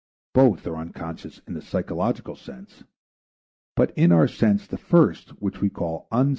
[0.33, 2.83] Both are unconscious in the psychological sense;
[3.75, 6.29] but in our sense the first, which we call Unc.